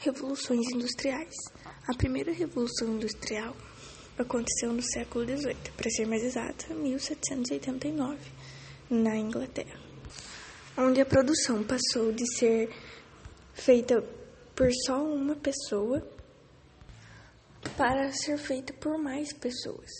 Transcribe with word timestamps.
Revoluções 0.00 0.66
industriais. 0.72 1.34
A 1.86 1.94
primeira 1.94 2.32
revolução 2.32 2.88
industrial 2.88 3.54
aconteceu 4.18 4.72
no 4.72 4.82
século 4.82 5.24
XVIII, 5.24 5.72
para 5.76 5.90
ser 5.90 6.06
mais 6.06 6.22
exata, 6.22 6.74
1789, 6.74 8.18
na 8.88 9.14
Inglaterra, 9.16 9.78
onde 10.78 11.02
a 11.02 11.06
produção 11.06 11.62
passou 11.64 12.12
de 12.12 12.24
ser 12.34 12.70
feita 13.52 14.02
por 14.56 14.70
só 14.86 15.02
uma 15.02 15.36
pessoa 15.36 16.02
para 17.76 18.10
ser 18.12 18.38
feita 18.38 18.72
por 18.72 18.96
mais 18.96 19.34
pessoas, 19.34 19.90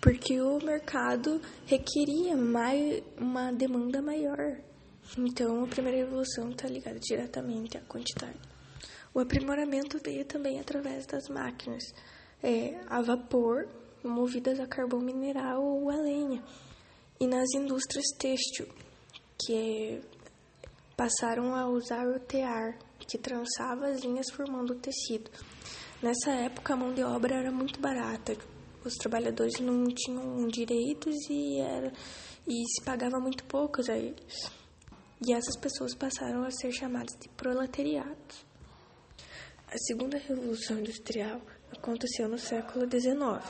porque 0.00 0.40
o 0.40 0.58
mercado 0.58 1.38
requeria 1.66 2.34
mais, 2.34 3.02
uma 3.18 3.52
demanda 3.52 4.00
maior. 4.00 4.58
Então, 5.18 5.64
a 5.64 5.68
primeira 5.68 5.98
revolução 5.98 6.48
está 6.50 6.66
ligada 6.66 6.98
diretamente 6.98 7.76
à 7.76 7.80
quantidade. 7.82 8.47
O 9.14 9.20
aprimoramento 9.20 9.98
veio 10.04 10.24
também 10.24 10.60
através 10.60 11.06
das 11.06 11.28
máquinas 11.28 11.82
é, 12.42 12.80
a 12.88 13.00
vapor, 13.02 13.68
movidas 14.04 14.60
a 14.60 14.66
carvão 14.66 15.00
mineral 15.00 15.62
ou 15.62 15.90
a 15.90 15.96
lenha, 15.96 16.42
e 17.20 17.26
nas 17.26 17.48
indústrias 17.54 18.06
têxtil, 18.18 18.68
que 19.38 19.54
é, 19.54 20.00
passaram 20.96 21.54
a 21.54 21.68
usar 21.68 22.06
o 22.06 22.20
tear, 22.20 22.78
que 22.98 23.18
trançava 23.18 23.86
as 23.86 24.02
linhas 24.02 24.30
formando 24.30 24.72
o 24.72 24.78
tecido. 24.78 25.30
Nessa 26.02 26.30
época, 26.30 26.74
a 26.74 26.76
mão 26.76 26.92
de 26.92 27.02
obra 27.02 27.34
era 27.34 27.50
muito 27.50 27.80
barata, 27.80 28.36
os 28.84 28.94
trabalhadores 28.94 29.58
não 29.60 29.84
tinham 29.86 30.46
direitos 30.46 31.14
e, 31.28 31.58
era, 31.58 31.92
e 32.46 32.64
se 32.68 32.82
pagava 32.84 33.18
muito 33.18 33.44
pouco 33.44 33.80
a 33.90 33.96
eles. 33.96 34.50
E 35.26 35.32
essas 35.32 35.56
pessoas 35.56 35.94
passaram 35.94 36.44
a 36.44 36.50
ser 36.50 36.70
chamadas 36.70 37.16
de 37.20 37.28
proletariados. 37.30 38.47
A 39.70 39.76
segunda 39.76 40.16
revolução 40.16 40.78
industrial 40.78 41.42
aconteceu 41.70 42.26
no 42.26 42.38
século 42.38 42.88
XIX 42.90 43.44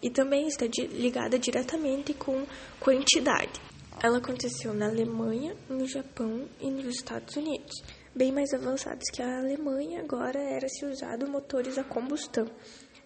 e 0.00 0.08
também 0.08 0.46
está 0.46 0.64
ligada 0.92 1.40
diretamente 1.40 2.14
com 2.14 2.46
quantidade. 2.78 3.60
Ela 4.00 4.18
aconteceu 4.18 4.72
na 4.72 4.86
Alemanha, 4.86 5.56
no 5.68 5.84
Japão 5.84 6.48
e 6.60 6.70
nos 6.70 6.86
Estados 6.94 7.34
Unidos. 7.34 7.82
Bem 8.14 8.30
mais 8.30 8.54
avançados 8.54 9.10
que 9.10 9.20
a 9.20 9.38
Alemanha, 9.38 10.02
agora 10.02 10.38
era-se 10.38 10.86
usado 10.86 11.28
motores 11.28 11.76
a 11.78 11.82
combustão, 11.82 12.46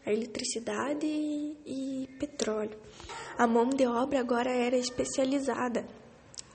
a 0.05 0.12
eletricidade 0.12 1.06
e, 1.06 1.56
e 1.64 2.06
petróleo. 2.19 2.78
A 3.39 3.47
mão 3.47 3.70
de 3.70 3.86
obra 3.86 4.20
agora 4.20 4.50
era 4.50 4.77
especializada, 4.77 5.86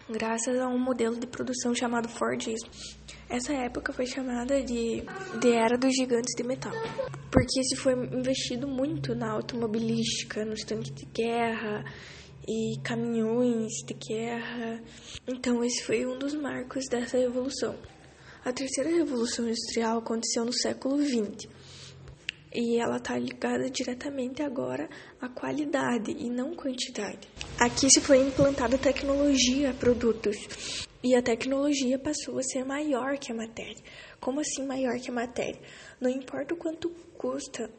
graças 0.09 0.59
a 0.59 0.67
um 0.67 0.77
modelo 0.77 1.19
de 1.19 1.25
produção 1.25 1.73
chamado 1.73 2.07
Fordismo. 2.07 2.69
Essa 3.27 3.53
época 3.53 3.91
foi 3.91 4.05
chamada 4.05 4.61
de, 4.61 5.03
de 5.39 5.51
Era 5.51 5.77
dos 5.77 5.93
Gigantes 5.95 6.33
de 6.35 6.43
Metal, 6.43 6.73
porque 7.31 7.63
se 7.63 7.75
foi 7.75 7.93
investido 7.93 8.67
muito 8.67 9.15
na 9.15 9.31
automobilística, 9.31 10.45
nos 10.45 10.63
tanques 10.63 10.93
de 10.93 11.05
guerra 11.05 11.83
e 12.47 12.79
caminhões 12.83 13.71
de 13.85 13.93
guerra. 13.95 14.79
Então, 15.27 15.63
esse 15.63 15.83
foi 15.83 16.05
um 16.05 16.19
dos 16.19 16.35
marcos 16.35 16.85
dessa 16.87 17.17
revolução. 17.17 17.75
A 18.43 18.53
terceira 18.53 18.91
revolução 18.91 19.45
industrial 19.45 19.97
aconteceu 19.97 20.45
no 20.45 20.53
século 20.53 21.01
XX 21.03 21.47
e 22.55 22.79
ela 22.79 22.97
está 22.97 23.17
ligada 23.17 23.69
diretamente 23.69 24.41
agora 24.41 24.89
à 25.19 25.27
qualidade 25.27 26.11
e 26.11 26.29
não 26.29 26.55
quantidade. 26.55 27.27
Aqui 27.59 27.89
se 27.89 27.99
foi 27.99 28.19
implantada 28.19 28.77
tecnologia 28.77 29.73
produtos 29.73 30.85
e 31.03 31.13
a 31.13 31.21
tecnologia 31.21 31.99
passou 31.99 32.39
a 32.39 32.43
ser 32.43 32.63
maior 32.63 33.17
que 33.17 33.31
a 33.31 33.35
matéria. 33.35 33.83
Como 34.19 34.39
assim 34.39 34.65
maior 34.65 34.97
que 34.99 35.11
a 35.11 35.13
matéria? 35.13 35.59
Não 35.99 36.09
importa 36.09 36.53
o 36.53 36.57
quanto 36.57 36.89
custa 37.17 37.69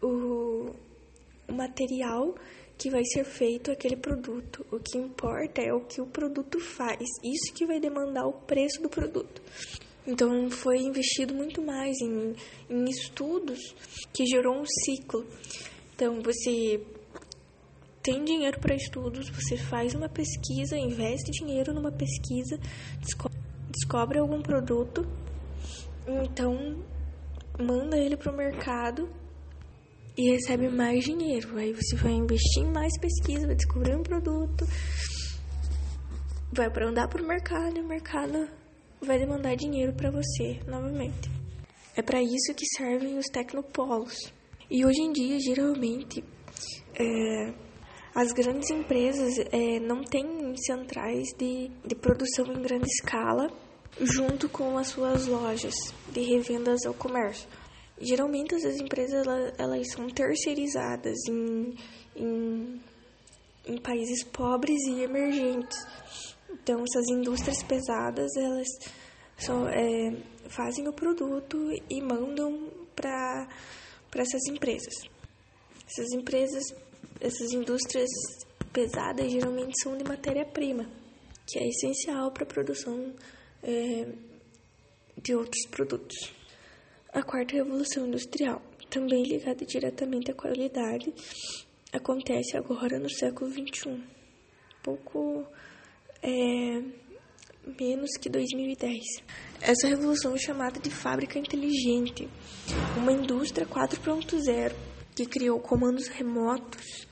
o, 0.00 0.70
o 1.48 1.52
material 1.52 2.34
que 2.78 2.90
vai 2.90 3.04
ser 3.04 3.24
feito 3.24 3.70
aquele 3.70 3.96
produto. 3.96 4.64
O 4.70 4.78
que 4.78 4.98
importa 4.98 5.60
é 5.60 5.72
o 5.72 5.80
que 5.80 6.00
o 6.00 6.06
produto 6.06 6.60
faz. 6.60 7.00
Isso 7.24 7.52
que 7.54 7.66
vai 7.66 7.80
demandar 7.80 8.26
o 8.26 8.32
preço 8.32 8.80
do 8.80 8.88
produto. 8.88 9.42
Então 10.06 10.48
foi 10.50 10.78
investido 10.78 11.34
muito 11.34 11.60
mais 11.60 11.96
em, 12.00 12.34
em 12.70 12.84
estudos 12.84 13.58
que 14.12 14.24
gerou 14.24 14.60
um 14.60 14.64
ciclo. 14.84 15.26
Então 15.94 16.22
você 16.22 16.80
tem 18.02 18.22
dinheiro 18.22 18.60
para 18.60 18.74
estudos, 18.74 19.28
você 19.28 19.56
faz 19.56 19.92
uma 19.94 20.08
pesquisa, 20.08 20.78
investe 20.78 21.32
dinheiro 21.32 21.74
numa 21.74 21.90
pesquisa, 21.90 22.56
desco 23.00 23.28
descobre 23.68 24.18
algum 24.18 24.40
produto, 24.40 25.06
então 26.06 26.82
manda 27.60 27.98
ele 27.98 28.16
para 28.16 28.32
o 28.32 28.36
mercado 28.36 29.08
e 30.16 30.30
recebe 30.30 30.68
mais 30.68 31.04
dinheiro. 31.04 31.56
Aí 31.58 31.72
você 31.72 31.96
vai 31.96 32.12
investir 32.12 32.62
em 32.62 32.70
mais 32.70 32.92
pesquisa, 32.98 33.46
vai 33.46 33.56
descobrir 33.56 33.96
um 33.96 34.02
produto, 34.02 34.64
vai 36.52 36.70
para 36.70 36.88
andar 36.88 37.08
para 37.08 37.22
o 37.22 37.26
mercado 37.26 37.76
e 37.76 37.80
o 37.80 37.88
mercado 37.88 38.48
vai 39.00 39.18
demandar 39.18 39.56
dinheiro 39.56 39.92
para 39.92 40.10
você 40.10 40.60
novamente. 40.66 41.30
É 41.96 42.02
para 42.02 42.22
isso 42.22 42.54
que 42.54 42.66
servem 42.76 43.18
os 43.18 43.26
tecnopolos. 43.26 44.32
E 44.70 44.84
hoje 44.84 45.00
em 45.00 45.12
dia, 45.12 45.38
geralmente, 45.40 46.22
é, 46.94 47.54
as 48.14 48.32
grandes 48.32 48.70
empresas 48.70 49.38
é, 49.52 49.78
não 49.80 50.02
têm 50.02 50.54
centrais 50.56 51.28
de, 51.38 51.70
de 51.84 51.94
produção 51.94 52.46
em 52.46 52.62
grande 52.62 52.86
escala 52.86 53.48
junto 54.00 54.48
com 54.48 54.76
as 54.76 54.88
suas 54.88 55.26
lojas 55.26 55.74
de 56.12 56.20
revendas 56.22 56.84
ao 56.84 56.94
comércio. 56.94 57.48
Geralmente, 58.00 58.54
essas 58.54 58.78
empresas 58.78 59.26
elas, 59.26 59.54
elas 59.58 59.90
são 59.92 60.06
terceirizadas 60.08 61.16
em, 61.28 61.74
em, 62.14 62.80
em 63.66 63.80
países 63.80 64.22
pobres 64.24 64.82
e 64.86 65.02
emergentes. 65.02 65.78
Então, 66.66 66.82
essas 66.82 67.06
indústrias 67.08 67.62
pesadas, 67.62 68.28
elas 68.36 68.66
só, 69.38 69.68
é, 69.68 70.16
fazem 70.48 70.88
o 70.88 70.92
produto 70.92 71.56
e 71.88 72.02
mandam 72.02 72.68
para 72.96 73.46
essas 74.16 74.44
empresas. 74.48 74.92
Essas 75.88 76.10
empresas, 76.10 76.64
essas 77.20 77.52
indústrias 77.52 78.10
pesadas, 78.72 79.30
geralmente 79.30 79.80
são 79.80 79.96
de 79.96 80.02
matéria-prima, 80.02 80.90
que 81.46 81.56
é 81.60 81.68
essencial 81.68 82.32
para 82.32 82.42
a 82.42 82.48
produção 82.48 83.14
é, 83.62 84.08
de 85.22 85.36
outros 85.36 85.68
produtos. 85.70 86.34
A 87.12 87.22
quarta 87.22 87.54
revolução 87.54 88.08
industrial, 88.08 88.60
também 88.90 89.22
ligada 89.22 89.64
diretamente 89.64 90.32
à 90.32 90.34
qualidade, 90.34 91.14
acontece 91.92 92.56
agora 92.56 92.98
no 92.98 93.08
século 93.08 93.52
XXI. 93.52 94.02
Pouco 94.82 95.46
é, 96.22 96.82
menos 97.80 98.10
que 98.20 98.28
2010. 98.28 99.02
Essa 99.60 99.88
revolução 99.88 100.34
é 100.34 100.38
chamada 100.38 100.78
de 100.78 100.90
fábrica 100.90 101.38
inteligente, 101.38 102.28
uma 102.96 103.12
indústria 103.12 103.66
4.0 103.66 104.74
que 105.14 105.26
criou 105.26 105.58
comandos 105.58 106.08
remotos, 106.08 107.06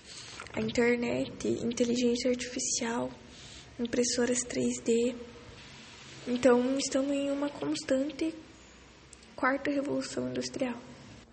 a 0.52 0.60
internet, 0.60 1.48
inteligência 1.48 2.30
artificial, 2.30 3.10
impressoras 3.78 4.38
3D. 4.44 5.14
Então, 6.28 6.78
estamos 6.78 7.10
em 7.12 7.30
uma 7.30 7.48
constante 7.48 8.34
quarta 9.34 9.70
revolução 9.70 10.28
industrial. 10.28 10.78